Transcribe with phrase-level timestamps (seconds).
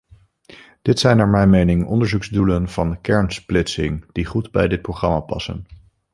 [0.81, 5.65] Dit zijn naar mijn mening onderzoeksdoelen van kernsplitsing die goed bij dit programma passen.